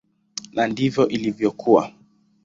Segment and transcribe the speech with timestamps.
[0.53, 1.93] Na ndivyo ilivyokuwa.